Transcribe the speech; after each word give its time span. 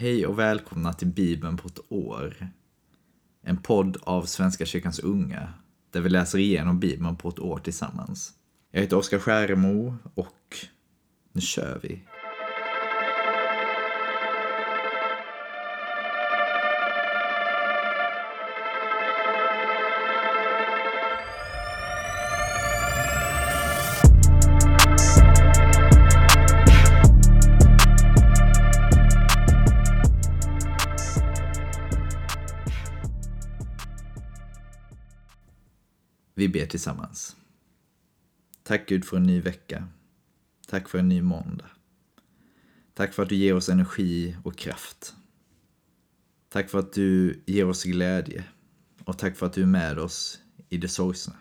Hej 0.00 0.26
och 0.26 0.38
välkomna 0.38 0.92
till 0.92 1.08
Bibeln 1.08 1.56
på 1.56 1.68
ett 1.68 1.78
år. 1.88 2.48
En 3.42 3.56
podd 3.56 3.96
av 4.02 4.22
Svenska 4.22 4.66
kyrkans 4.66 4.98
unga, 4.98 5.54
där 5.90 6.00
vi 6.00 6.08
läser 6.08 6.38
igenom 6.38 6.80
Bibeln 6.80 7.16
på 7.16 7.28
ett 7.28 7.38
år 7.38 7.58
tillsammans. 7.58 8.32
Jag 8.70 8.80
heter 8.80 8.96
Oskar 8.96 9.18
Skäremo 9.18 9.96
och 10.14 10.56
nu 11.32 11.40
kör 11.40 11.80
vi. 11.82 12.02
Vi 36.40 36.48
ber 36.48 36.66
tillsammans. 36.66 37.36
Tack 38.62 38.88
Gud 38.88 39.04
för 39.04 39.16
en 39.16 39.22
ny 39.22 39.40
vecka. 39.40 39.88
Tack 40.68 40.88
för 40.88 40.98
en 40.98 41.08
ny 41.08 41.22
måndag. 41.22 41.70
Tack 42.94 43.14
för 43.14 43.22
att 43.22 43.28
du 43.28 43.36
ger 43.36 43.54
oss 43.54 43.68
energi 43.68 44.36
och 44.44 44.56
kraft. 44.56 45.14
Tack 46.48 46.70
för 46.70 46.78
att 46.78 46.92
du 46.92 47.42
ger 47.46 47.68
oss 47.68 47.84
glädje. 47.84 48.44
Och 49.04 49.18
tack 49.18 49.36
för 49.36 49.46
att 49.46 49.52
du 49.52 49.62
är 49.62 49.66
med 49.66 49.98
oss 49.98 50.40
i 50.68 50.76
det 50.76 50.88
sorgsna. 50.88 51.34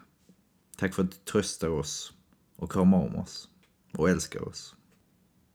Tack 0.78 0.94
för 0.94 1.04
att 1.04 1.12
du 1.12 1.18
tröstar 1.18 1.70
oss 1.70 2.14
och 2.56 2.72
kramar 2.72 2.98
om 2.98 3.16
oss 3.16 3.50
och 3.94 4.10
älskar 4.10 4.48
oss. 4.48 4.76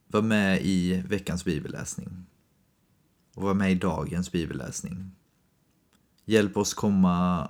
Var 0.07 0.21
med 0.21 0.61
i 0.61 1.03
veckans 1.07 1.45
bibelläsning. 1.45 2.25
Och 3.35 3.43
var 3.43 3.53
med 3.53 3.71
i 3.71 3.75
dagens 3.75 4.31
bibelläsning. 4.31 5.11
Hjälp 6.25 6.57
oss 6.57 6.73
komma 6.73 7.49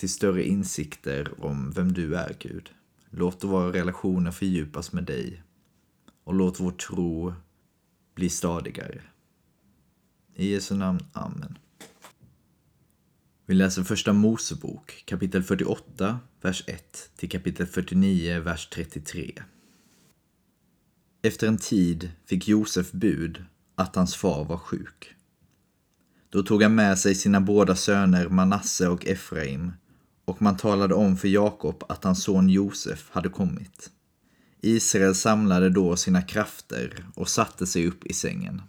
till 0.00 0.12
större 0.12 0.44
insikter 0.44 1.44
om 1.44 1.70
vem 1.70 1.92
du 1.92 2.16
är, 2.16 2.36
Gud. 2.38 2.70
Låt 3.10 3.44
våra 3.44 3.72
relationer 3.72 4.30
fördjupas 4.30 4.92
med 4.92 5.04
dig 5.04 5.42
och 6.24 6.34
låt 6.34 6.60
vår 6.60 6.70
tro 6.70 7.34
bli 8.14 8.28
stadigare. 8.28 9.02
I 10.34 10.52
Jesu 10.52 10.74
namn, 10.74 11.00
Amen. 11.12 11.58
Vi 13.46 13.54
läser 13.54 13.82
första 13.82 14.12
Mosebok, 14.12 15.02
kapitel 15.06 15.42
48, 15.42 16.20
vers 16.40 16.64
1 16.66 17.10
till 17.16 17.30
kapitel 17.30 17.66
49, 17.66 18.40
vers 18.40 18.68
33. 18.68 19.42
Efter 21.22 21.48
en 21.48 21.58
tid 21.58 22.10
fick 22.26 22.48
Josef 22.48 22.92
bud 22.92 23.44
att 23.74 23.96
hans 23.96 24.16
far 24.16 24.44
var 24.44 24.58
sjuk. 24.58 25.14
Då 26.30 26.42
tog 26.42 26.62
han 26.62 26.74
med 26.74 26.98
sig 26.98 27.14
sina 27.14 27.40
båda 27.40 27.76
söner 27.76 28.28
Manasse 28.28 28.88
och 28.88 29.06
Efraim 29.06 29.72
och 30.30 30.42
man 30.42 30.56
talade 30.56 30.94
om 30.94 31.16
för 31.16 31.28
Jakob 31.28 31.84
att 31.88 32.04
hans 32.04 32.22
son 32.22 32.48
Josef 32.48 33.10
hade 33.10 33.28
kommit. 33.28 33.90
Israel 34.60 35.14
samlade 35.14 35.70
då 35.70 35.96
sina 35.96 36.22
krafter 36.22 37.04
och 37.14 37.28
satte 37.28 37.66
sig 37.66 37.86
upp 37.86 38.06
i 38.06 38.12
sängen. 38.12 38.62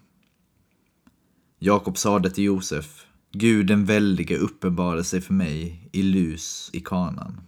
Jakob 1.59 1.97
sade 1.97 2.29
till 2.29 2.43
Josef, 2.43 3.05
Gud 3.31 3.67
den 3.67 3.85
väldige 3.85 4.37
uppenbarade 4.37 5.03
sig 5.03 5.21
för 5.21 5.33
mig 5.33 5.89
i 5.91 6.03
lus 6.03 6.69
i 6.73 6.79
kanan. 6.79 7.41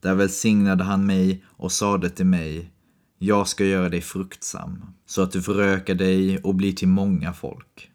Där 0.00 0.14
välsignade 0.14 0.84
han 0.84 1.06
mig 1.06 1.44
och 1.46 1.72
sade 1.72 2.10
till 2.10 2.26
mig, 2.26 2.70
jag 3.18 3.48
ska 3.48 3.64
göra 3.64 3.88
dig 3.88 4.00
fruktsam, 4.00 4.84
så 5.06 5.22
att 5.22 5.32
du 5.32 5.42
förökar 5.42 5.94
dig 5.94 6.38
och 6.38 6.54
blir 6.54 6.72
till 6.72 6.88
många 6.88 7.32
folk 7.32 7.90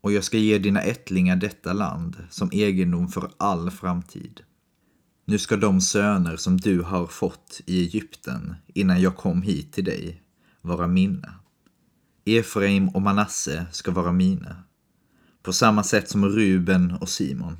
och 0.00 0.12
jag 0.12 0.24
ska 0.24 0.38
ge 0.38 0.58
dina 0.58 0.82
ättlingar 0.82 1.36
detta 1.36 1.72
land 1.72 2.16
som 2.30 2.50
egendom 2.52 3.08
för 3.08 3.30
all 3.36 3.70
framtid. 3.70 4.40
Nu 5.24 5.38
ska 5.38 5.56
de 5.56 5.80
söner 5.80 6.36
som 6.36 6.56
du 6.56 6.82
har 6.82 7.06
fått 7.06 7.60
i 7.66 7.80
Egypten 7.80 8.54
innan 8.74 9.00
jag 9.00 9.16
kom 9.16 9.42
hit 9.42 9.72
till 9.72 9.84
dig 9.84 10.22
vara 10.62 10.86
mina. 10.86 11.34
Efraim 12.24 12.88
och 12.88 13.02
Manasse 13.02 13.66
ska 13.72 13.90
vara 13.90 14.12
mina, 14.12 14.56
på 15.42 15.52
samma 15.52 15.82
sätt 15.82 16.08
som 16.08 16.28
Ruben 16.28 16.92
och 16.92 17.08
Simon. 17.08 17.58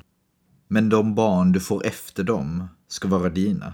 Men 0.67 0.89
de 0.89 1.15
barn 1.15 1.51
du 1.51 1.59
får 1.59 1.85
efter 1.85 2.23
dem 2.23 2.67
ska 2.87 3.07
vara 3.07 3.29
dina. 3.29 3.73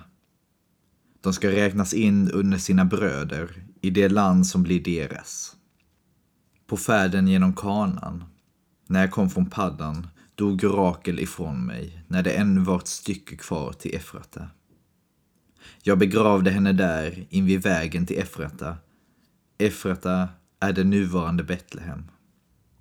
De 1.22 1.34
ska 1.34 1.52
räknas 1.52 1.94
in 1.94 2.32
under 2.32 2.58
sina 2.58 2.86
bröder 2.86 3.66
i 3.82 3.90
det 3.90 4.10
land 4.10 4.48
som 4.48 4.64
blir 4.64 4.84
deras. 4.84 5.56
På 6.68 6.78
färden 6.78 7.28
genom 7.28 7.54
kanan 7.54 8.24
när 8.90 9.02
jag 9.02 9.12
kom 9.12 9.30
från 9.30 9.50
paddan 9.50 10.08
dog 10.36 10.64
Rakel 10.64 11.20
ifrån 11.20 11.66
mig 11.66 12.04
när 12.08 12.24
det 12.24 12.32
ännu 12.32 12.62
var 12.62 12.78
ett 12.78 12.88
stycke 12.88 13.36
kvar 13.36 13.74
till 13.74 13.96
Efrata. 13.96 14.50
Jag 15.84 15.98
begravde 15.98 16.52
henne 16.52 16.74
där 16.74 17.26
invid 17.30 17.62
vägen 17.62 18.06
till 18.06 18.20
Efrata. 18.20 18.78
Efrata 19.58 20.30
är 20.60 20.74
det 20.74 20.84
nuvarande 20.84 21.44
Betlehem. 21.44 22.04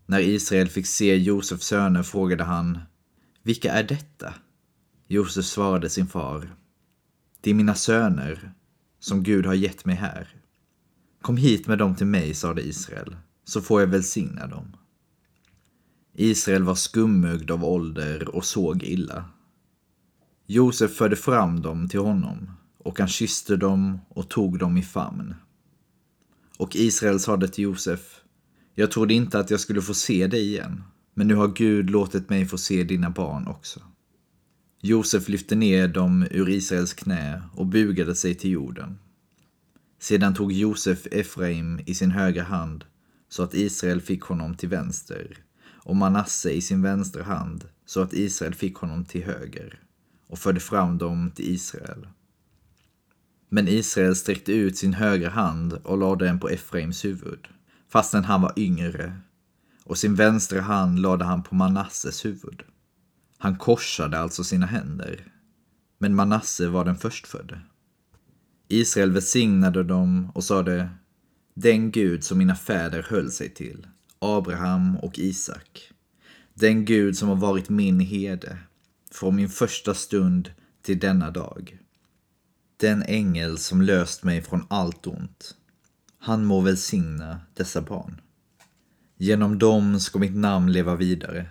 När 0.06 0.20
Israel 0.20 0.68
fick 0.68 0.86
se 0.86 1.16
Josefs 1.16 1.66
söner 1.66 2.02
frågade 2.02 2.44
han 2.44 2.78
Vilka 3.42 3.72
är 3.72 3.82
detta? 3.82 4.34
Josef 5.08 5.44
svarade 5.44 5.90
sin 5.90 6.06
far 6.06 6.54
Det 7.40 7.50
är 7.50 7.54
mina 7.54 7.74
söner 7.74 8.52
som 9.00 9.22
Gud 9.22 9.46
har 9.46 9.54
gett 9.54 9.84
mig 9.84 9.94
här. 9.94 10.34
Kom 11.22 11.36
hit 11.36 11.66
med 11.66 11.78
dem 11.78 11.94
till 11.94 12.06
mig, 12.06 12.34
sade 12.34 12.62
Israel, 12.62 13.16
så 13.44 13.60
får 13.60 13.80
jag 13.80 13.88
välsigna 13.88 14.46
dem. 14.46 14.76
Israel 16.18 16.62
var 16.62 16.74
skummögd 16.74 17.50
av 17.50 17.64
ålder 17.64 18.28
och 18.28 18.44
såg 18.44 18.82
illa. 18.82 19.24
Josef 20.46 20.90
förde 20.90 21.16
fram 21.16 21.62
dem 21.62 21.88
till 21.88 22.00
honom 22.00 22.50
och 22.78 22.98
han 22.98 23.08
kysste 23.08 23.56
dem 23.56 23.98
och 24.08 24.28
tog 24.28 24.58
dem 24.58 24.76
i 24.76 24.82
famn. 24.82 25.34
Och 26.58 26.76
Israel 26.76 27.20
sade 27.20 27.48
till 27.48 27.64
Josef, 27.64 28.20
jag 28.74 28.90
trodde 28.90 29.14
inte 29.14 29.38
att 29.38 29.50
jag 29.50 29.60
skulle 29.60 29.82
få 29.82 29.94
se 29.94 30.26
dig 30.26 30.48
igen, 30.48 30.82
men 31.14 31.28
nu 31.28 31.34
har 31.34 31.48
Gud 31.48 31.90
låtit 31.90 32.30
mig 32.30 32.46
få 32.46 32.58
se 32.58 32.84
dina 32.84 33.10
barn 33.10 33.46
också. 33.46 33.80
Josef 34.80 35.28
lyfte 35.28 35.54
ner 35.54 35.88
dem 35.88 36.26
ur 36.30 36.48
Israels 36.48 36.94
knä 36.94 37.42
och 37.54 37.66
bugade 37.66 38.14
sig 38.14 38.34
till 38.34 38.50
jorden. 38.50 38.98
Sedan 40.00 40.34
tog 40.34 40.52
Josef 40.52 41.06
Efraim 41.10 41.80
i 41.86 41.94
sin 41.94 42.10
högra 42.10 42.42
hand 42.42 42.84
så 43.28 43.42
att 43.42 43.54
Israel 43.54 44.00
fick 44.00 44.22
honom 44.22 44.54
till 44.54 44.68
vänster 44.68 45.45
och 45.86 45.96
Manasse 45.96 46.50
i 46.50 46.60
sin 46.60 46.82
vänstra 46.82 47.22
hand 47.22 47.64
så 47.84 48.02
att 48.02 48.12
Israel 48.12 48.54
fick 48.54 48.76
honom 48.76 49.04
till 49.04 49.24
höger 49.24 49.80
och 50.26 50.38
förde 50.38 50.60
fram 50.60 50.98
dem 50.98 51.30
till 51.34 51.54
Israel. 51.54 52.06
Men 53.48 53.68
Israel 53.68 54.16
sträckte 54.16 54.52
ut 54.52 54.78
sin 54.78 54.94
högra 54.94 55.30
hand 55.30 55.72
och 55.72 55.98
lade 55.98 56.24
den 56.24 56.40
på 56.40 56.48
Efraims 56.48 57.04
huvud, 57.04 57.48
fastän 57.88 58.24
han 58.24 58.42
var 58.42 58.52
yngre, 58.56 59.16
och 59.84 59.98
sin 59.98 60.14
vänstra 60.14 60.60
hand 60.60 60.98
lade 60.98 61.24
han 61.24 61.42
på 61.42 61.54
Manasses 61.54 62.24
huvud. 62.24 62.62
Han 63.38 63.58
korsade 63.58 64.18
alltså 64.18 64.44
sina 64.44 64.66
händer, 64.66 65.32
men 65.98 66.14
Manasse 66.14 66.68
var 66.68 66.84
den 66.84 66.96
förstfödde. 66.96 67.60
Israel 68.68 69.12
välsignade 69.12 69.82
dem 69.82 70.30
och 70.34 70.44
sade, 70.44 70.90
den 71.54 71.90
Gud 71.90 72.24
som 72.24 72.38
mina 72.38 72.56
fäder 72.56 73.06
höll 73.08 73.30
sig 73.30 73.54
till, 73.54 73.86
Abraham 74.18 74.96
och 74.96 75.18
Isak. 75.18 75.90
Den 76.54 76.84
Gud 76.84 77.16
som 77.16 77.28
har 77.28 77.36
varit 77.36 77.68
min 77.68 78.00
herde 78.00 78.58
från 79.10 79.36
min 79.36 79.48
första 79.48 79.94
stund 79.94 80.50
till 80.82 80.98
denna 80.98 81.30
dag. 81.30 81.78
Den 82.76 83.02
ängel 83.02 83.58
som 83.58 83.82
löst 83.82 84.24
mig 84.24 84.42
från 84.42 84.66
allt 84.68 85.06
ont. 85.06 85.54
Han 86.18 86.44
må 86.44 86.60
välsigna 86.60 87.40
dessa 87.54 87.82
barn. 87.82 88.20
Genom 89.16 89.58
dem 89.58 90.00
ska 90.00 90.18
mitt 90.18 90.36
namn 90.36 90.72
leva 90.72 90.96
vidare. 90.96 91.48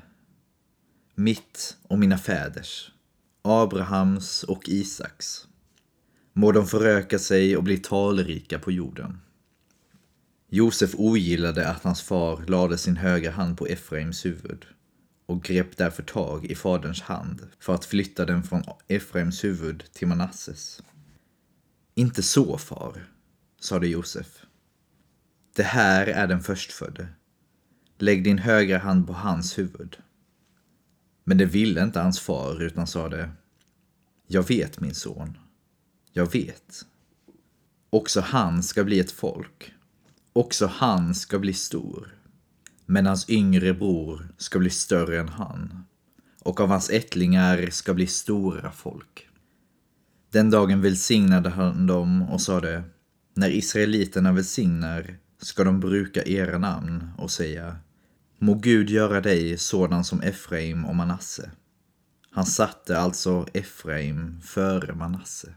Mitt 1.16 1.78
och 1.88 2.00
mina 2.00 2.18
fäders, 2.18 2.92
Abrahams 3.42 4.44
och 4.44 4.70
Isaks. 4.70 5.48
Må 6.34 6.52
de 6.52 6.68
föröka 6.68 7.20
sig 7.20 7.58
och 7.58 7.64
bli 7.64 7.78
talrika 7.78 8.60
på 8.60 8.72
jorden. 8.72 9.22
Josef 10.48 10.96
ogillade 10.98 11.70
att 11.70 11.84
hans 11.84 12.02
far 12.02 12.46
lade 12.48 12.78
sin 12.78 12.98
högra 12.98 13.32
hand 13.32 13.58
på 13.58 13.68
Efraims 13.68 14.26
huvud 14.26 14.66
och 15.26 15.44
grep 15.44 15.78
därför 15.78 16.04
tag 16.04 16.46
i 16.46 16.56
faderns 16.56 17.02
hand 17.02 17.48
för 17.60 17.76
att 17.76 17.86
flytta 17.86 18.26
den 18.26 18.44
från 18.44 18.64
Efraims 18.88 19.44
huvud 19.44 19.84
till 19.94 20.08
Manasses. 20.08 20.84
Inte 21.96 22.24
så, 22.24 22.58
far, 22.58 23.08
sade 23.60 23.88
Josef. 23.88 24.46
Det 25.56 25.64
här 25.64 26.08
är 26.08 26.28
den 26.28 26.42
förstfödde. 26.42 27.08
Lägg 27.98 28.24
din 28.24 28.38
högra 28.38 28.78
hand 28.78 29.08
på 29.08 29.14
hans 29.14 29.58
huvud. 29.58 29.98
Men 31.24 31.38
det 31.38 31.46
ville 31.46 31.84
inte 31.84 32.00
hans 32.00 32.20
far 32.20 32.62
utan 32.62 32.88
sade 32.88 33.32
Jag 34.28 34.48
vet 34.48 34.80
min 34.80 34.96
son. 34.96 35.38
Jag 36.12 36.32
vet. 36.32 36.86
Också 37.90 38.22
han 38.22 38.64
ska 38.64 38.84
bli 38.84 39.00
ett 39.00 39.12
folk 39.12 39.75
Också 40.38 40.66
han 40.66 41.16
ska 41.16 41.40
bli 41.40 41.54
stor. 41.54 42.16
Men 42.86 43.06
hans 43.06 43.30
yngre 43.30 43.74
bror 43.74 44.34
ska 44.38 44.60
bli 44.60 44.70
större 44.70 45.20
än 45.20 45.30
han, 45.30 45.86
och 46.42 46.60
av 46.60 46.70
hans 46.70 46.90
ättlingar 46.90 47.70
ska 47.70 47.94
bli 47.94 48.08
stora 48.08 48.72
folk. 48.72 49.28
Den 50.32 50.50
dagen 50.50 50.82
välsignade 50.82 51.50
han 51.50 51.88
dem 51.88 52.22
och 52.22 52.42
sade, 52.42 52.84
när 53.34 53.50
israeliterna 53.50 54.32
välsignar 54.32 55.18
ska 55.42 55.64
de 55.64 55.80
bruka 55.80 56.24
era 56.24 56.58
namn 56.58 57.10
och 57.18 57.32
säga, 57.32 57.78
må 58.40 58.54
Gud 58.54 58.90
göra 58.90 59.22
dig 59.22 59.58
sådan 59.58 60.04
som 60.04 60.22
Efraim 60.22 60.86
och 60.86 60.96
Manasse. 60.96 61.52
Han 62.32 62.46
satte 62.46 62.98
alltså 62.98 63.48
Efraim 63.54 64.42
före 64.42 64.96
Manasse. 64.96 65.56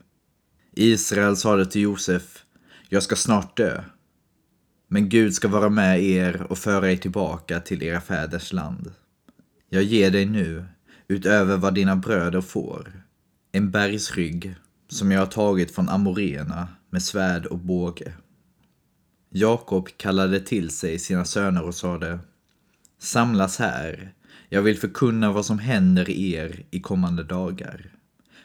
Israel 0.73 1.37
sade 1.37 1.67
till 1.67 1.83
Josef, 1.83 2.45
jag 2.89 3.03
ska 3.03 3.17
snart 3.17 3.57
dö. 3.57 3.85
Men 4.89 5.09
Gud 5.09 5.35
ska 5.35 5.49
vara 5.49 5.69
med 5.69 6.03
er 6.03 6.47
och 6.51 6.59
föra 6.59 6.93
er 6.93 6.97
tillbaka 6.97 7.61
till 7.61 7.83
era 7.83 8.01
fäders 8.01 8.53
land. 8.53 8.93
Jag 9.69 9.83
ger 9.83 10.11
dig 10.11 10.27
nu, 10.27 10.65
utöver 11.09 11.57
vad 11.57 11.75
dina 11.75 11.97
bröder 11.97 12.41
får, 12.41 13.03
en 13.53 13.71
bergsrygg 13.71 14.55
som 14.89 15.11
jag 15.11 15.21
har 15.21 15.27
tagit 15.27 15.75
från 15.75 15.89
amorena 15.89 16.69
med 16.91 17.03
svärd 17.03 17.47
och 17.47 17.59
båge. 17.59 18.13
Jakob 19.31 19.89
kallade 19.97 20.41
till 20.41 20.71
sig 20.71 20.99
sina 20.99 21.25
söner 21.25 21.63
och 21.63 21.75
sade 21.75 22.19
Samlas 22.99 23.59
här, 23.59 24.13
jag 24.49 24.63
vill 24.63 24.79
förkunna 24.79 25.33
vad 25.33 25.47
som 25.47 25.59
händer 25.59 26.11
er 26.11 26.65
i 26.71 26.81
kommande 26.81 27.25
dagar. 27.25 27.91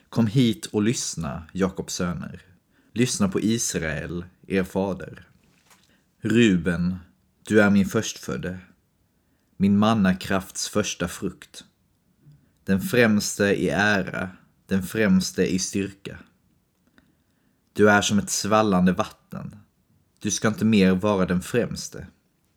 Kom 0.10 0.28
hit 0.28 0.66
och 0.66 0.82
lyssna, 0.82 1.44
Jakobs 1.54 1.94
söner. 1.94 2.42
Lyssna 2.94 3.28
på 3.28 3.42
Israel, 3.42 4.26
er 4.48 4.64
fader. 4.64 5.28
Ruben, 6.26 6.96
du 7.48 7.62
är 7.62 7.70
min 7.70 7.86
förstfödde, 7.86 8.58
min 9.58 9.78
mannakrafts 9.78 10.70
första 10.70 11.08
frukt. 11.08 11.64
Den 12.66 12.82
främste 12.82 13.44
i 13.44 13.70
ära, 13.70 14.30
den 14.68 14.84
främste 14.84 15.54
i 15.54 15.60
styrka. 15.60 16.18
Du 17.74 17.90
är 17.90 18.02
som 18.02 18.20
ett 18.20 18.30
svallande 18.30 18.92
vatten. 18.92 19.56
Du 20.20 20.32
ska 20.32 20.48
inte 20.48 20.66
mer 20.66 20.92
vara 20.92 21.26
den 21.26 21.42
främste. 21.42 22.08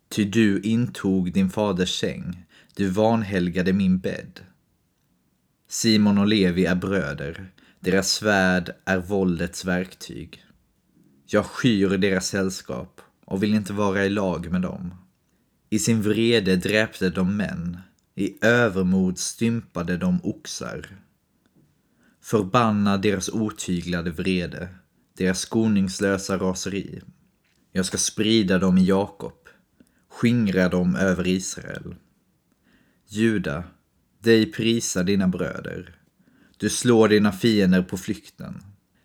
Ty 0.08 0.24
du 0.24 0.60
intog 0.60 1.32
din 1.32 1.50
faders 1.50 2.00
säng, 2.00 2.46
du 2.74 2.88
vanhelgade 2.88 3.72
min 3.72 3.98
bädd. 3.98 4.40
Simon 5.68 6.18
och 6.18 6.26
Levi 6.26 6.64
är 6.64 6.74
bröder, 6.74 7.52
deras 7.80 8.12
svärd 8.12 8.70
är 8.84 8.98
våldets 8.98 9.64
verktyg. 9.64 10.44
Jag 11.26 11.46
skyr 11.46 11.88
deras 11.88 12.26
sällskap 12.26 13.00
och 13.26 13.42
vill 13.42 13.54
inte 13.54 13.72
vara 13.72 14.04
i 14.04 14.10
lag 14.10 14.52
med 14.52 14.62
dem. 14.62 14.94
I 15.70 15.78
sin 15.78 16.02
vrede 16.02 16.56
dräpte 16.56 17.10
de 17.10 17.36
män, 17.36 17.78
i 18.14 18.44
övermod 18.44 19.18
stympade 19.18 19.96
de 19.96 20.20
oxar. 20.22 20.86
Förbanna 22.22 22.96
deras 22.96 23.28
otyglade 23.28 24.10
vrede, 24.10 24.68
deras 25.16 25.40
skoningslösa 25.40 26.36
raseri. 26.36 27.00
Jag 27.72 27.86
ska 27.86 27.98
sprida 27.98 28.58
dem 28.58 28.78
i 28.78 28.84
Jakob, 28.84 29.48
skingra 30.08 30.68
dem 30.68 30.96
över 30.96 31.26
Israel. 31.26 31.94
Juda, 33.08 33.64
dig 34.22 34.52
prisa 34.52 35.02
dina 35.02 35.28
bröder. 35.28 35.96
Du 36.56 36.70
slår 36.70 37.08
dina 37.08 37.32
fiender 37.32 37.82
på 37.82 37.96
flykten. 37.96 38.62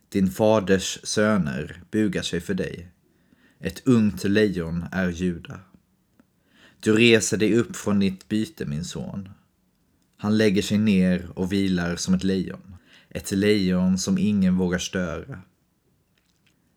Din 0.10 0.32
faders 0.32 1.00
söner 1.04 1.84
bugar 1.92 2.22
sig 2.22 2.42
för 2.42 2.54
dig. 2.54 2.92
Ett 3.64 3.88
ungt 3.88 4.24
lejon 4.24 4.86
är 4.92 5.10
Juda. 5.10 5.60
Du 6.80 6.96
reser 6.96 7.38
dig 7.38 7.56
upp 7.56 7.76
från 7.76 8.00
ditt 8.00 8.28
byte, 8.28 8.66
min 8.66 8.86
son. 8.86 9.30
Han 10.18 10.38
lägger 10.38 10.62
sig 10.62 10.78
ner 10.78 11.30
och 11.36 11.52
vilar 11.52 11.96
som 11.96 12.14
ett 12.14 12.24
lejon. 12.24 12.76
Ett 13.10 13.32
lejon 13.32 13.98
som 13.98 14.18
ingen 14.18 14.58
vågar 14.58 14.80
störa. 14.80 15.42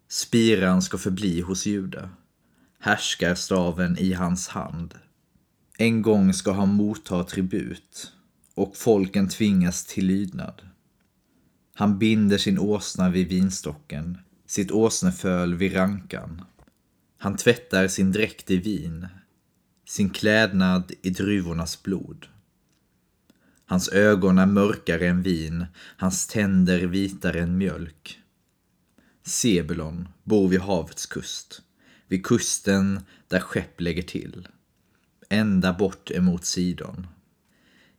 Spiran 0.09 0.83
ska 0.83 0.99
förbli 0.99 1.41
hos 1.41 1.67
Juda. 1.67 2.11
Härskar 2.79 3.35
staven 3.35 3.99
i 3.99 4.13
hans 4.13 4.49
hand. 4.49 4.95
En 5.79 6.03
gång 6.03 6.33
ska 6.33 6.53
han 6.53 6.69
motta 6.69 7.25
tribut 7.25 8.13
och 8.55 8.77
folken 8.77 9.29
tvingas 9.29 9.87
till 9.87 10.07
lydnad. 10.07 10.63
Han 11.75 11.99
binder 11.99 12.39
sin 12.39 12.59
åsna 12.59 13.11
vid 13.11 13.29
vinstocken, 13.29 14.19
sitt 14.47 14.71
åsneföl 14.71 15.55
vid 15.55 15.75
rankan. 15.75 16.43
Han 17.19 17.37
tvättar 17.37 17.89
sin 17.89 18.13
dräkt 18.13 18.51
i 18.51 18.57
vin, 18.57 19.09
sin 19.87 20.11
klädnad 20.11 20.93
i 21.03 21.11
druvornas 21.11 21.83
blod. 21.83 22.27
Hans 23.67 23.89
ögon 23.89 24.39
är 24.39 24.47
mörkare 24.47 25.09
än 25.09 25.23
vin, 25.23 25.67
hans 25.77 26.27
tänder 26.27 26.81
vitare 26.81 27.41
än 27.41 27.59
mjölk. 27.59 28.19
Sebulon 29.23 30.09
bor 30.25 30.49
vid 30.49 30.61
havets 30.61 31.07
kust, 31.07 31.63
vid 32.09 32.27
kusten 32.27 33.01
där 33.29 33.41
skepp 33.41 33.81
lägger 33.81 34.03
till, 34.03 34.49
ända 35.29 35.73
bort 35.73 36.11
emot 36.11 36.45
Sidon. 36.45 37.07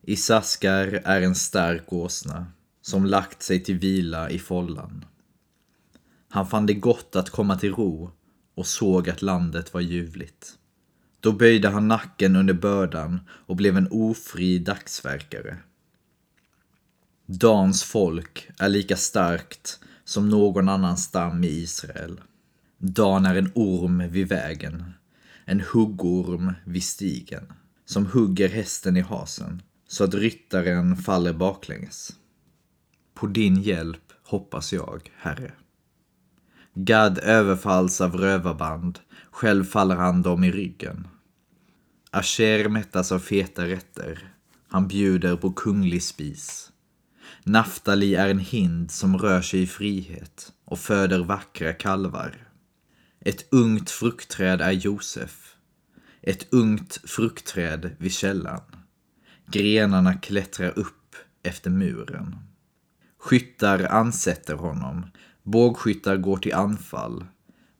Isaskar 0.02 1.02
är 1.06 1.22
en 1.22 1.36
stark 1.36 1.94
åsna 1.94 2.48
som 2.82 3.06
lagt 3.06 3.44
sig 3.44 3.64
till 3.64 3.80
vila 3.80 4.30
i 4.30 4.40
follan. 4.40 5.06
Han 6.30 6.48
fann 6.48 6.66
det 6.66 6.74
gott 6.74 7.16
att 7.16 7.30
komma 7.30 7.58
till 7.58 7.74
ro 7.74 8.12
och 8.56 8.68
såg 8.68 9.10
att 9.10 9.22
landet 9.22 9.74
var 9.74 9.82
ljuvligt. 9.82 10.54
Då 11.20 11.32
böjde 11.32 11.70
han 11.70 11.88
nacken 11.88 12.36
under 12.36 12.54
bördan 12.54 13.20
och 13.30 13.56
blev 13.56 13.78
en 13.78 13.88
ofri 13.92 14.60
dagsverkare. 14.60 15.58
Dans 17.26 17.84
folk 17.84 18.50
är 18.58 18.70
lika 18.70 18.98
starkt 18.98 19.80
som 20.04 20.30
någon 20.30 20.70
annan 20.70 20.98
stam 20.98 21.44
i 21.44 21.48
Israel. 21.48 22.22
Dan 22.78 23.26
är 23.26 23.36
en 23.36 23.52
orm 23.56 24.10
vid 24.10 24.28
vägen, 24.28 24.94
en 25.46 25.64
huggorm 25.74 26.54
vid 26.66 26.84
stigen, 26.84 27.54
som 27.86 28.06
hugger 28.06 28.50
hästen 28.50 28.98
i 28.98 29.02
hasen 29.02 29.62
så 29.88 30.04
att 30.04 30.14
ryttaren 30.14 30.98
faller 30.98 31.34
baklänges. 31.34 32.12
På 33.14 33.28
din 33.28 33.62
hjälp 33.62 34.14
hoppas 34.24 34.74
jag, 34.74 35.12
Herre. 35.18 35.52
Gad 36.78 37.20
överfalls 37.20 38.02
av 38.02 38.18
rövarband, 38.18 39.00
själv 39.32 39.64
faller 39.64 39.96
han 39.96 40.22
dem 40.22 40.44
i 40.44 40.52
ryggen. 40.52 41.08
Asher 42.12 42.70
mättas 42.70 43.12
av 43.12 43.20
feta 43.20 43.68
rätter, 43.68 44.34
han 44.68 44.88
bjuder 44.88 45.36
på 45.36 45.54
kunglig 45.54 46.04
spis. 46.04 46.72
Naftali 47.44 48.16
är 48.16 48.30
en 48.30 48.40
hind 48.40 48.92
som 48.92 49.18
rör 49.18 49.42
sig 49.42 49.62
i 49.62 49.68
frihet 49.68 50.54
och 50.66 50.80
föder 50.80 51.20
vackra 51.20 51.74
kalvar. 51.74 52.48
Ett 53.20 53.54
ungt 53.54 53.90
fruktträd 53.90 54.62
är 54.62 54.72
Josef, 54.72 55.56
ett 56.22 56.54
ungt 56.54 57.00
fruktträd 57.04 57.96
vid 57.98 58.12
källan. 58.12 58.62
Grenarna 59.48 60.14
klättrar 60.14 60.80
upp 60.80 61.16
efter 61.44 61.70
muren. 61.70 62.36
Skyttar 63.20 63.80
ansätter 63.80 64.56
honom, 64.56 65.06
bågskyttar 65.46 66.18
går 66.18 66.38
till 66.38 66.54
anfall, 66.54 67.26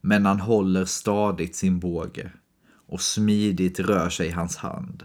men 0.02 0.26
han 0.26 0.40
håller 0.40 0.86
stadigt 0.86 1.56
sin 1.56 1.80
båge 1.80 2.32
och 2.88 3.02
smidigt 3.02 3.80
rör 3.80 4.10
sig 4.10 4.30
hans 4.30 4.58
hand. 4.58 5.04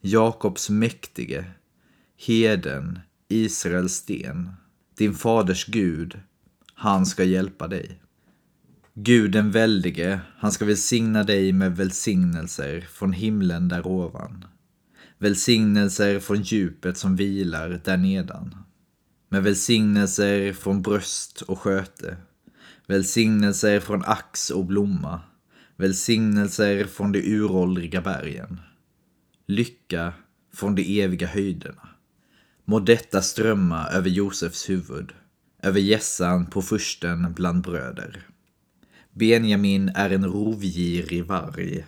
Jakobs 0.00 0.70
mäktige, 0.70 1.44
heden, 2.26 2.98
Israels 3.28 3.94
sten, 3.94 4.50
din 4.94 5.14
faders 5.14 5.66
Gud, 5.66 6.20
han 6.74 7.06
ska 7.06 7.24
hjälpa 7.24 7.68
dig. 7.68 8.00
Gud 8.94 9.32
den 9.32 9.50
väldige, 9.50 10.20
han 10.36 10.52
ska 10.52 10.64
välsigna 10.64 11.24
dig 11.24 11.52
med 11.52 11.76
välsignelser 11.76 12.80
från 12.80 13.12
himlen 13.12 13.68
där 13.68 13.86
ovan. 13.86 14.44
Välsignelser 15.18 16.20
från 16.20 16.42
djupet 16.42 16.98
som 16.98 17.16
vilar 17.16 17.80
där 17.84 17.96
nedan. 17.96 18.54
Med 19.32 19.42
välsignelser 19.42 20.52
från 20.52 20.82
bröst 20.82 21.40
och 21.42 21.58
sköte. 21.58 22.16
Välsignelser 22.86 23.80
från 23.80 24.02
ax 24.04 24.50
och 24.50 24.64
blomma. 24.64 25.20
Välsignelser 25.76 26.84
från 26.84 27.12
de 27.12 27.18
uråldriga 27.18 28.00
bergen. 28.00 28.60
Lycka 29.46 30.12
från 30.54 30.74
de 30.74 31.02
eviga 31.02 31.26
höjderna. 31.26 31.88
Må 32.64 32.80
detta 32.80 33.22
strömma 33.22 33.86
över 33.86 34.10
Josefs 34.10 34.70
huvud, 34.70 35.12
över 35.62 35.80
gässan 35.80 36.46
på 36.46 36.62
fursten 36.62 37.32
bland 37.32 37.62
bröder. 37.62 38.26
Benjamin 39.12 39.88
är 39.94 40.10
en 40.10 40.24
rovgirig 40.24 41.24
varg. 41.24 41.86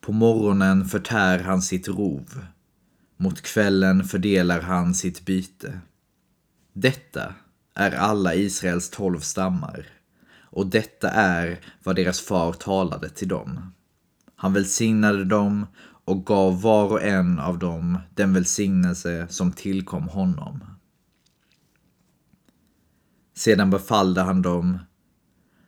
På 0.00 0.12
morgonen 0.12 0.84
förtär 0.84 1.38
han 1.38 1.62
sitt 1.62 1.88
rov. 1.88 2.44
Mot 3.16 3.42
kvällen 3.42 4.04
fördelar 4.04 4.60
han 4.60 4.94
sitt 4.94 5.24
byte. 5.24 5.80
Detta 6.78 7.34
är 7.74 7.90
alla 7.90 8.34
Israels 8.34 8.90
tolv 8.90 9.20
stammar 9.20 9.86
och 10.40 10.66
detta 10.66 11.10
är 11.10 11.60
vad 11.82 11.96
deras 11.96 12.20
far 12.20 12.52
talade 12.52 13.08
till 13.08 13.28
dem. 13.28 13.74
Han 14.34 14.52
välsignade 14.52 15.24
dem 15.24 15.66
och 16.04 16.26
gav 16.26 16.60
var 16.60 16.84
och 16.84 17.02
en 17.02 17.38
av 17.38 17.58
dem 17.58 17.98
den 18.14 18.34
välsignelse 18.34 19.26
som 19.30 19.52
tillkom 19.52 20.08
honom. 20.08 20.64
Sedan 23.36 23.70
befallde 23.70 24.20
han 24.20 24.42
dem, 24.42 24.78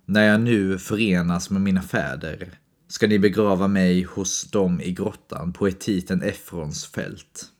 när 0.05 0.23
jag 0.23 0.41
nu 0.41 0.79
förenas 0.79 1.50
med 1.50 1.62
mina 1.62 1.83
fäder 1.83 2.59
ska 2.88 3.07
ni 3.07 3.19
begrava 3.19 3.69
mig 3.69 4.03
hos 4.03 4.50
dem 4.50 4.81
i 4.81 4.93
grottan 4.93 5.53
på 5.53 5.69
etiten 5.69 6.23
Efrons 6.23 6.87
fält. 6.87 7.53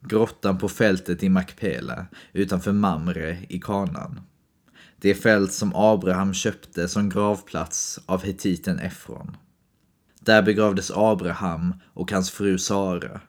Grottan 0.00 0.58
på 0.58 0.68
fältet 0.68 1.22
i 1.22 1.28
Makpela 1.28 2.06
utanför 2.32 2.72
Mamre 2.72 3.38
i 3.48 3.60
Kanan. 3.60 4.20
Det 4.96 5.14
fält 5.14 5.52
som 5.52 5.72
Abraham 5.74 6.34
köpte 6.34 6.88
som 6.88 7.08
gravplats 7.08 8.00
av 8.06 8.22
hetiten 8.22 8.78
Efron. 8.78 9.36
Där 10.20 10.42
begravdes 10.42 10.90
Abraham 10.94 11.74
och 11.86 12.12
hans 12.12 12.30
fru 12.30 12.58
Sara. 12.58 13.20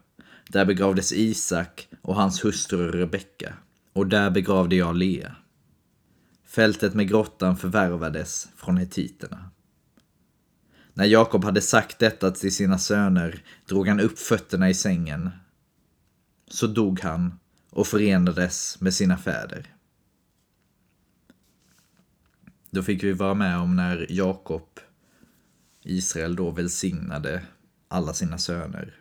Där 0.48 0.64
begravdes 0.64 1.12
Isak 1.12 1.88
och 2.02 2.14
hans 2.14 2.44
hustru 2.44 2.90
Rebecka. 2.90 3.54
Och 3.92 4.06
där 4.06 4.30
begravde 4.30 4.76
jag 4.76 4.96
Lea. 4.96 5.36
Fältet 6.46 6.94
med 6.94 7.08
grottan 7.08 7.56
förvärvades 7.56 8.48
från 8.56 8.76
hetiterna. 8.76 9.50
När 10.94 11.04
Jakob 11.04 11.44
hade 11.44 11.60
sagt 11.60 11.98
detta 11.98 12.30
till 12.30 12.54
sina 12.54 12.78
söner 12.78 13.42
drog 13.68 13.88
han 13.88 14.00
upp 14.00 14.18
fötterna 14.18 14.70
i 14.70 14.74
sängen. 14.74 15.30
Så 16.52 16.66
dog 16.66 17.00
han 17.00 17.38
och 17.70 17.86
förenades 17.86 18.80
med 18.80 18.94
sina 18.94 19.18
fäder. 19.18 19.74
Då 22.70 22.82
fick 22.82 23.02
vi 23.04 23.12
vara 23.12 23.34
med 23.34 23.58
om 23.58 23.76
när 23.76 24.06
Jakob, 24.10 24.80
Israel 25.82 26.36
då 26.36 26.50
välsignade 26.50 27.42
alla 27.88 28.14
sina 28.14 28.38
söner. 28.38 28.94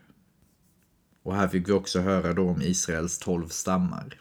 Och 1.23 1.35
här 1.35 1.47
fick 1.47 1.67
vi 1.67 1.71
också 1.71 1.99
höra 1.99 2.33
då 2.33 2.49
om 2.49 2.61
Israels 2.61 3.19
tolv 3.19 3.47
stammar. 3.47 4.19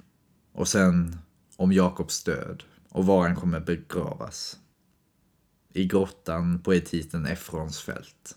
Och 0.53 0.69
sen 0.69 1.19
om 1.57 1.73
Jakobs 1.73 2.25
död 2.25 2.63
och 2.89 3.07
var 3.07 3.27
han 3.27 3.37
kommer 3.37 3.61
begravas. 3.61 4.59
I 5.73 5.87
grottan 5.87 6.63
på 6.63 6.75
etiten 6.75 7.27
Efrons 7.27 7.81
fält. 7.81 8.37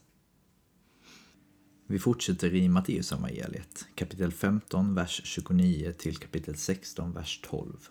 Vi 1.94 2.00
fortsätter 2.00 2.56
i 2.56 2.70
Matteusevangeliet, 2.70 3.86
kapitel 3.96 4.32
15, 4.32 4.96
vers 4.96 5.22
29 5.24 5.94
till 5.98 6.18
kapitel 6.18 6.56
16, 6.56 7.14
vers 7.14 7.42
12. 7.44 7.90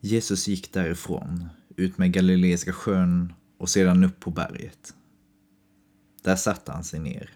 Jesus 0.00 0.48
gick 0.48 0.72
därifrån, 0.72 1.48
ut 1.76 1.98
med 1.98 2.12
Galileiska 2.12 2.72
sjön 2.72 3.32
och 3.58 3.68
sedan 3.68 4.04
upp 4.04 4.20
på 4.20 4.30
berget. 4.30 4.94
Där 6.22 6.36
satte 6.36 6.72
han 6.72 6.84
sig 6.84 7.00
ner. 7.00 7.30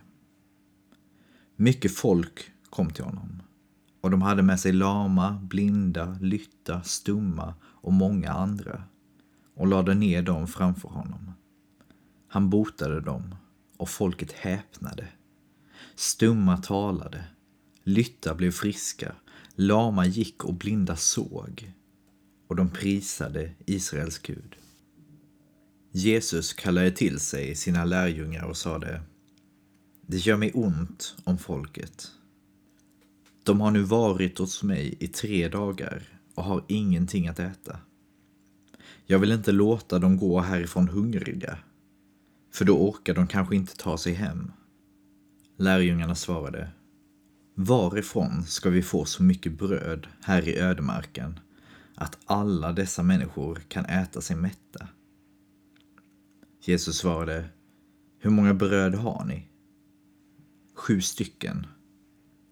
Mycket 1.56 1.96
folk 1.96 2.50
kom 2.70 2.90
till 2.90 3.04
honom 3.04 3.42
och 4.00 4.10
de 4.10 4.22
hade 4.22 4.42
med 4.42 4.60
sig 4.60 4.72
lama, 4.72 5.40
blinda, 5.42 6.18
lytta, 6.20 6.82
stumma 6.82 7.54
och 7.62 7.92
många 7.92 8.32
andra 8.32 8.82
och 9.54 9.66
lade 9.66 9.94
ner 9.94 10.22
dem 10.22 10.46
framför 10.46 10.88
honom. 10.88 11.32
Han 12.28 12.50
botade 12.50 13.00
dem 13.00 13.34
och 13.78 13.88
folket 13.88 14.32
häpnade. 14.32 15.08
Stumma 15.94 16.56
talade, 16.56 17.24
lytta 17.84 18.34
blev 18.34 18.50
friska, 18.50 19.14
lama 19.54 20.06
gick 20.06 20.44
och 20.44 20.54
blinda 20.54 20.96
såg 20.96 21.72
och 22.48 22.56
de 22.56 22.70
prisade 22.70 23.50
Israels 23.66 24.18
Gud. 24.18 24.56
Jesus 25.92 26.52
kallade 26.52 26.90
till 26.90 27.20
sig 27.20 27.54
sina 27.54 27.84
lärjungar 27.84 28.44
och 28.44 28.56
sade 28.56 29.02
Det 30.06 30.16
gör 30.16 30.36
mig 30.36 30.52
ont 30.54 31.16
om 31.24 31.38
folket. 31.38 32.10
De 33.42 33.60
har 33.60 33.70
nu 33.70 33.82
varit 33.82 34.38
hos 34.38 34.62
mig 34.62 34.96
i 35.00 35.08
tre 35.08 35.48
dagar 35.48 36.02
och 36.34 36.44
har 36.44 36.64
ingenting 36.68 37.28
att 37.28 37.38
äta. 37.38 37.78
Jag 39.06 39.18
vill 39.18 39.32
inte 39.32 39.52
låta 39.52 39.98
dem 39.98 40.16
gå 40.16 40.40
härifrån 40.40 40.88
hungriga, 40.88 41.58
för 42.58 42.64
då 42.64 42.88
orkar 42.88 43.14
de 43.14 43.26
kanske 43.26 43.56
inte 43.56 43.76
ta 43.76 43.98
sig 43.98 44.12
hem. 44.12 44.52
Lärjungarna 45.56 46.14
svarade 46.14 46.70
Varifrån 47.54 48.42
ska 48.42 48.70
vi 48.70 48.82
få 48.82 49.04
så 49.04 49.22
mycket 49.22 49.58
bröd 49.58 50.06
här 50.22 50.48
i 50.48 50.58
ödemarken 50.58 51.40
att 51.94 52.18
alla 52.24 52.72
dessa 52.72 53.02
människor 53.02 53.62
kan 53.68 53.84
äta 53.84 54.20
sig 54.20 54.36
mätta? 54.36 54.88
Jesus 56.64 56.98
svarade 56.98 57.48
Hur 58.18 58.30
många 58.30 58.54
bröd 58.54 58.94
har 58.94 59.24
ni? 59.24 59.48
Sju 60.74 61.00
stycken. 61.00 61.66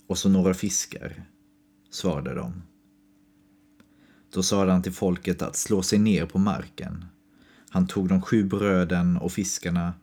Och 0.06 0.18
så 0.18 0.28
några 0.28 0.54
fiskar, 0.54 1.24
svarade 1.90 2.34
de. 2.34 2.62
Då 4.32 4.42
sade 4.42 4.72
han 4.72 4.82
till 4.82 4.92
folket 4.92 5.42
att 5.42 5.56
slå 5.56 5.82
sig 5.82 5.98
ner 5.98 6.26
på 6.26 6.38
marken. 6.38 7.04
Han 7.70 7.86
tog 7.86 8.08
de 8.08 8.22
sju 8.22 8.44
bröden 8.44 9.16
och 9.16 9.32
fiskarna, 9.32 9.94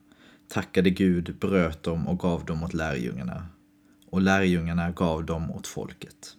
tackade 0.48 0.90
Gud, 0.90 1.36
bröt 1.40 1.82
dem 1.82 2.08
och 2.08 2.18
gav 2.18 2.44
dem 2.44 2.62
åt 2.62 2.74
lärjungarna. 2.74 3.46
Och 4.06 4.22
lärjungarna 4.22 4.90
gav 4.90 5.24
dem 5.24 5.50
åt 5.50 5.66
folket. 5.66 6.36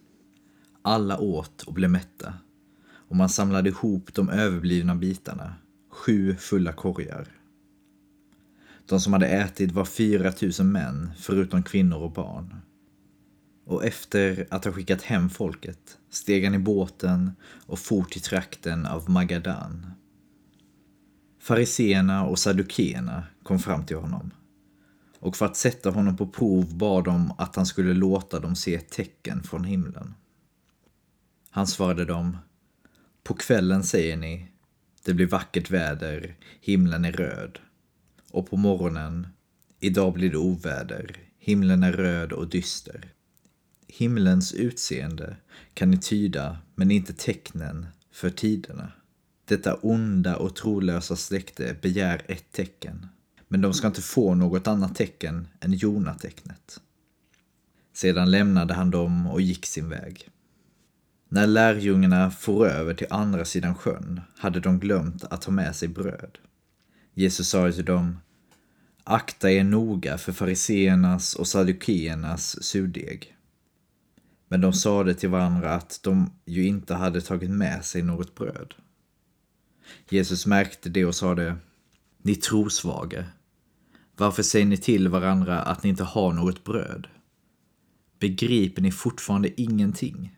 Alla 0.82 1.18
åt 1.18 1.62
och 1.62 1.72
blev 1.72 1.90
mätta, 1.90 2.34
och 3.08 3.16
man 3.16 3.28
samlade 3.28 3.68
ihop 3.68 4.14
de 4.14 4.30
överblivna 4.30 4.94
bitarna, 4.94 5.54
sju 5.90 6.36
fulla 6.36 6.72
korgar. 6.72 7.28
De 8.86 9.00
som 9.00 9.12
hade 9.12 9.26
ätit 9.26 9.72
var 9.72 9.84
fyra 9.84 10.32
tusen 10.32 10.72
män, 10.72 11.10
förutom 11.18 11.62
kvinnor 11.62 11.98
och 11.98 12.12
barn. 12.12 12.54
Och 13.64 13.84
efter 13.84 14.46
att 14.50 14.64
ha 14.64 14.72
skickat 14.72 15.02
hem 15.02 15.30
folket 15.30 15.98
steg 16.10 16.44
han 16.44 16.54
i 16.54 16.58
båten 16.58 17.32
och 17.66 17.78
for 17.78 18.04
till 18.04 18.22
trakten 18.22 18.86
av 18.86 19.10
Magadan. 19.10 19.86
Fariseerna 21.46 22.24
och 22.24 22.38
saddukeerna 22.38 23.24
kom 23.42 23.58
fram 23.58 23.86
till 23.86 23.96
honom. 23.96 24.30
Och 25.18 25.36
för 25.36 25.46
att 25.46 25.56
sätta 25.56 25.90
honom 25.90 26.16
på 26.16 26.26
prov 26.26 26.76
bad 26.76 27.04
de 27.04 27.32
att 27.38 27.56
han 27.56 27.66
skulle 27.66 27.94
låta 27.94 28.40
dem 28.40 28.56
se 28.56 28.74
ett 28.74 28.90
tecken 28.90 29.42
från 29.42 29.64
himlen. 29.64 30.14
Han 31.50 31.66
svarade 31.66 32.04
dem, 32.04 32.36
på 33.22 33.34
kvällen 33.34 33.82
säger 33.82 34.16
ni, 34.16 34.48
det 35.04 35.14
blir 35.14 35.26
vackert 35.26 35.70
väder, 35.70 36.36
himlen 36.60 37.04
är 37.04 37.12
röd. 37.12 37.58
Och 38.30 38.50
på 38.50 38.56
morgonen, 38.56 39.26
idag 39.80 40.12
blir 40.12 40.30
det 40.30 40.38
oväder, 40.38 41.16
himlen 41.38 41.82
är 41.82 41.92
röd 41.92 42.32
och 42.32 42.48
dyster. 42.48 43.12
Himlens 43.88 44.52
utseende 44.52 45.36
kan 45.74 45.90
ni 45.90 45.98
tyda, 45.98 46.58
men 46.74 46.90
inte 46.90 47.12
tecknen 47.12 47.86
för 48.12 48.30
tiderna. 48.30 48.92
Detta 49.48 49.74
onda 49.74 50.36
och 50.36 50.56
trolösa 50.56 51.16
släkte 51.16 51.76
begär 51.82 52.22
ett 52.28 52.52
tecken, 52.52 53.06
men 53.48 53.60
de 53.60 53.74
ska 53.74 53.86
inte 53.86 54.02
få 54.02 54.34
något 54.34 54.66
annat 54.66 54.94
tecken 54.94 55.48
än 55.60 55.72
Jonatecknet. 55.72 56.80
Sedan 57.92 58.30
lämnade 58.30 58.74
han 58.74 58.90
dem 58.90 59.26
och 59.26 59.40
gick 59.40 59.66
sin 59.66 59.88
väg. 59.88 60.28
När 61.28 61.46
lärjungarna 61.46 62.30
for 62.30 62.66
över 62.66 62.94
till 62.94 63.06
andra 63.10 63.44
sidan 63.44 63.74
sjön 63.74 64.20
hade 64.38 64.60
de 64.60 64.78
glömt 64.78 65.24
att 65.24 65.42
ta 65.42 65.50
med 65.50 65.76
sig 65.76 65.88
bröd. 65.88 66.38
Jesus 67.14 67.48
sa 67.48 67.72
till 67.72 67.84
dem, 67.84 68.18
akta 69.04 69.50
er 69.50 69.64
noga 69.64 70.18
för 70.18 70.32
fariseernas 70.32 71.34
och 71.34 71.48
saddukeernas 71.48 72.64
surdeg. 72.64 73.36
Men 74.48 74.60
de 74.60 74.72
sade 74.72 75.14
till 75.14 75.28
varandra 75.28 75.74
att 75.74 76.00
de 76.02 76.30
ju 76.44 76.66
inte 76.66 76.94
hade 76.94 77.20
tagit 77.20 77.50
med 77.50 77.84
sig 77.84 78.02
något 78.02 78.34
bröd. 78.34 78.74
Jesus 80.08 80.46
märkte 80.46 80.88
det 80.88 81.04
och 81.04 81.14
sade, 81.14 81.56
ni 82.22 82.34
trosvaga, 82.34 83.24
varför 84.16 84.42
säger 84.42 84.66
ni 84.66 84.76
till 84.76 85.08
varandra 85.08 85.62
att 85.62 85.82
ni 85.82 85.90
inte 85.90 86.04
har 86.04 86.32
något 86.32 86.64
bröd? 86.64 87.06
Begriper 88.20 88.82
ni 88.82 88.92
fortfarande 88.92 89.60
ingenting? 89.60 90.36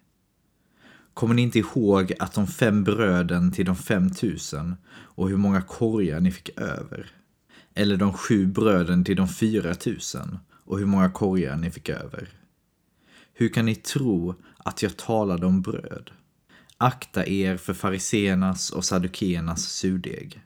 Kommer 1.14 1.34
ni 1.34 1.42
inte 1.42 1.58
ihåg 1.58 2.12
att 2.18 2.34
de 2.34 2.46
fem 2.46 2.84
bröden 2.84 3.52
till 3.52 3.66
de 3.66 3.76
fem 3.76 4.10
tusen 4.10 4.76
och 4.90 5.28
hur 5.28 5.36
många 5.36 5.62
korgar 5.62 6.20
ni 6.20 6.32
fick 6.32 6.58
över? 6.58 7.10
Eller 7.74 7.96
de 7.96 8.12
sju 8.12 8.46
bröden 8.46 9.04
till 9.04 9.16
de 9.16 9.28
fyra 9.28 9.74
tusen 9.74 10.38
och 10.50 10.78
hur 10.78 10.86
många 10.86 11.10
korgar 11.10 11.56
ni 11.56 11.70
fick 11.70 11.88
över? 11.88 12.28
Hur 13.32 13.48
kan 13.48 13.66
ni 13.66 13.74
tro 13.74 14.34
att 14.56 14.82
jag 14.82 14.96
talade 14.96 15.46
om 15.46 15.62
bröd? 15.62 16.10
Akta 16.80 17.26
er 17.26 17.56
för 17.56 17.74
fariseernas 17.74 18.70
och 18.70 18.84
saddukeernas 18.84 19.62
surdeg. 19.62 20.42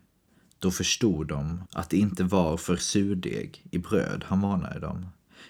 Då 0.58 0.70
förstod 0.70 1.28
de 1.28 1.62
att 1.72 1.90
det 1.90 1.96
inte 1.96 2.24
var 2.24 2.56
för 2.56 2.76
surdeg 2.76 3.66
i 3.70 3.78
bröd 3.78 4.24
han 4.26 4.40
varnade 4.40 4.80
dem, 4.80 5.06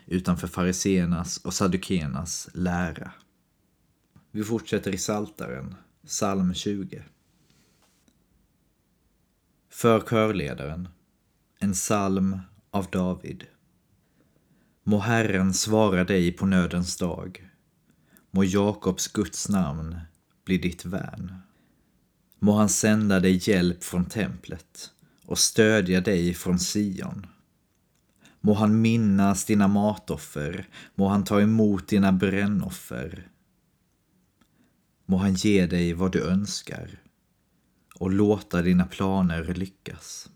utan 0.06 0.36
för 0.36 0.48
fariseernas 0.48 1.36
och 1.36 1.54
saddukeernas 1.54 2.48
lära. 2.54 3.12
Vi 4.30 4.44
fortsätter 4.44 4.94
i 4.94 4.98
Saltaren, 4.98 5.74
psalm 6.06 6.54
20. 6.54 7.02
För 9.70 10.00
körledaren, 10.00 10.88
en 11.58 11.72
psalm 11.72 12.38
av 12.70 12.86
David. 12.90 13.44
Må 14.84 14.98
Herren 14.98 15.54
svara 15.54 16.04
dig 16.04 16.32
på 16.32 16.46
nödens 16.46 16.96
dag. 16.96 17.48
Må 18.30 18.44
Jakobs 18.44 19.08
Guds 19.08 19.48
namn 19.48 20.00
bli 20.44 20.58
ditt 20.58 20.84
värn. 20.84 21.34
Må 22.38 22.52
han 22.52 22.68
sända 22.68 23.20
dig 23.20 23.50
hjälp 23.50 23.84
från 23.84 24.04
templet 24.04 24.90
och 25.26 25.38
stödja 25.38 26.00
dig 26.00 26.34
från 26.34 26.58
Sion. 26.58 27.26
Må 28.40 28.54
han 28.54 28.80
minnas 28.80 29.44
dina 29.44 29.68
matoffer, 29.68 30.68
må 30.94 31.08
han 31.08 31.24
ta 31.24 31.40
emot 31.40 31.88
dina 31.88 32.12
brännoffer. 32.12 33.28
Må 35.06 35.16
han 35.16 35.34
ge 35.34 35.66
dig 35.66 35.92
vad 35.92 36.12
du 36.12 36.24
önskar 36.24 37.02
och 37.94 38.10
låta 38.10 38.62
dina 38.62 38.86
planer 38.86 39.54
lyckas. 39.54 40.30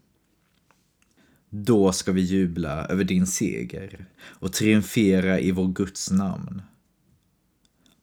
Då 1.50 1.92
ska 1.92 2.12
vi 2.12 2.20
jubla 2.20 2.86
över 2.86 3.04
din 3.04 3.26
seger 3.26 4.06
och 4.18 4.52
triumfera 4.52 5.40
i 5.40 5.50
vår 5.50 5.68
Guds 5.68 6.10
namn. 6.10 6.62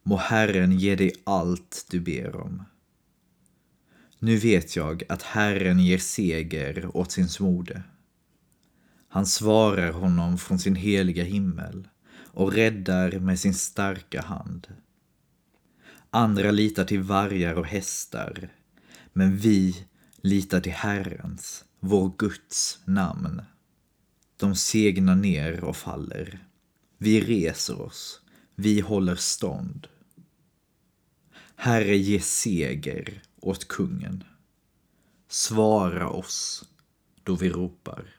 Må 0.06 0.16
Herren 0.16 0.72
ge 0.78 0.94
dig 0.96 1.12
allt 1.24 1.86
du 1.90 2.00
ber 2.00 2.36
om. 2.36 2.62
Nu 4.18 4.36
vet 4.36 4.76
jag 4.76 5.02
att 5.08 5.22
Herren 5.22 5.80
ger 5.80 5.98
seger 5.98 6.96
åt 6.96 7.12
sin 7.12 7.28
smorde. 7.28 7.82
Han 9.08 9.26
svarar 9.26 9.92
honom 9.92 10.38
från 10.38 10.58
sin 10.58 10.74
heliga 10.74 11.24
himmel 11.24 11.88
och 12.26 12.52
räddar 12.52 13.18
med 13.18 13.40
sin 13.40 13.54
starka 13.54 14.22
hand. 14.22 14.66
Andra 16.10 16.50
litar 16.50 16.84
till 16.84 17.00
vargar 17.00 17.54
och 17.54 17.66
hästar, 17.66 18.48
men 19.12 19.36
vi 19.36 19.86
litar 20.16 20.60
till 20.60 20.72
Herrens, 20.72 21.64
vår 21.80 22.12
Guds 22.18 22.78
namn. 22.84 23.42
De 24.36 24.56
segnar 24.56 25.14
ner 25.14 25.64
och 25.64 25.76
faller. 25.76 26.46
Vi 26.98 27.20
reser 27.20 27.80
oss, 27.80 28.20
vi 28.54 28.80
håller 28.80 29.16
stånd. 29.16 29.86
Herre, 31.56 31.96
ge 31.96 32.20
seger 32.20 33.22
åt 33.40 33.68
kungen. 33.68 34.24
Svara 35.28 36.08
oss 36.08 36.64
då 37.22 37.34
vi 37.34 37.50
ropar. 37.50 38.16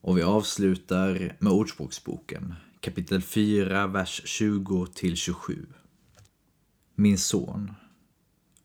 Och 0.00 0.18
vi 0.18 0.22
avslutar 0.22 1.36
med 1.38 1.52
Ordspråksboken, 1.52 2.54
kapitel 2.80 3.22
4, 3.22 3.86
vers 3.86 4.22
20 4.24 4.86
till 4.86 5.16
27. 5.16 5.66
Min 6.94 7.18
son, 7.18 7.72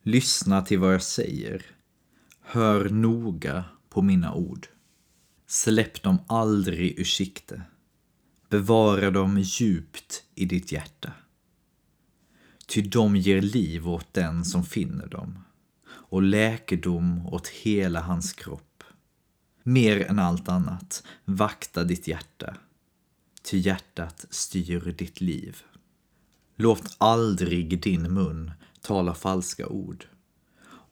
lyssna 0.02 0.62
till 0.62 0.80
vad 0.80 0.94
jag 0.94 1.04
säger. 1.04 1.66
Hör 2.42 2.90
noga 2.90 3.64
på 3.90 4.02
mina 4.02 4.34
ord. 4.34 4.68
Släpp 5.48 6.04
dem 6.04 6.18
aldrig 6.28 7.00
ur 7.00 7.04
sikte. 7.04 7.62
Bevara 8.50 9.12
dem 9.12 9.40
djupt 9.40 10.24
i 10.36 10.46
ditt 10.46 10.72
hjärta. 10.72 11.14
Ty 12.72 12.82
de 12.82 13.16
ger 13.16 13.42
liv 13.42 13.90
åt 13.90 14.14
den 14.14 14.46
som 14.46 14.64
finner 14.64 15.08
dem 15.08 15.40
och 15.88 16.22
läkedom 16.22 17.28
åt 17.28 17.48
hela 17.48 18.02
hans 18.02 18.34
kropp. 18.34 18.84
Mer 19.64 20.02
än 20.02 20.20
allt 20.20 20.50
annat, 20.50 21.04
vakta 21.26 21.84
ditt 21.84 22.08
hjärta, 22.08 22.58
ty 23.42 23.58
hjärtat 23.58 24.26
styr 24.30 24.96
ditt 24.98 25.22
liv. 25.22 25.58
Låt 26.56 26.96
aldrig 26.98 27.82
din 27.82 28.14
mun 28.14 28.52
tala 28.82 29.14
falska 29.14 29.68
ord. 29.68 30.06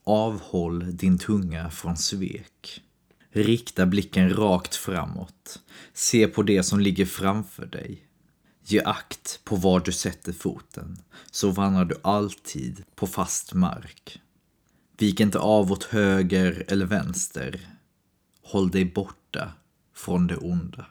Avhåll 0.03 0.97
din 0.97 1.17
tunga 1.17 1.69
från 1.69 1.97
svek. 1.97 2.81
Rikta 3.31 3.85
blicken 3.85 4.29
rakt 4.29 4.75
framåt. 4.75 5.59
Se 5.93 6.27
på 6.27 6.43
det 6.43 6.63
som 6.63 6.79
ligger 6.79 7.05
framför 7.05 7.65
dig. 7.65 8.08
Ge 8.63 8.81
akt 8.83 9.39
på 9.43 9.55
var 9.55 9.79
du 9.79 9.91
sätter 9.91 10.33
foten, 10.33 10.97
så 11.31 11.51
vandrar 11.51 11.85
du 11.85 11.95
alltid 12.01 12.83
på 12.95 13.07
fast 13.07 13.53
mark. 13.53 14.21
Vik 14.97 15.19
inte 15.19 15.39
av 15.39 15.71
åt 15.71 15.83
höger 15.83 16.65
eller 16.67 16.85
vänster. 16.85 17.67
Håll 18.43 18.71
dig 18.71 18.85
borta 18.85 19.53
från 19.93 20.27
det 20.27 20.37
onda. 20.37 20.85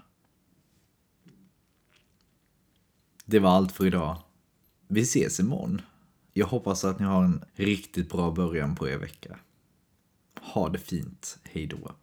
Det 3.25 3.39
var 3.39 3.51
allt 3.51 3.73
för 3.73 3.87
idag. 3.87 4.23
Vi 4.89 5.01
ses 5.01 5.41
imorgon. 5.41 5.83
Jag 6.33 6.47
hoppas 6.47 6.85
att 6.85 6.99
ni 6.99 7.07
har 7.07 7.25
en 7.25 7.45
riktigt 7.55 8.11
bra 8.11 8.31
början 8.31 8.77
på 8.77 8.89
er 8.89 8.97
vecka. 8.99 9.39
Ha 10.41 10.69
det 10.69 10.79
fint. 10.79 11.39
Hej 11.43 11.67
då. 11.67 11.95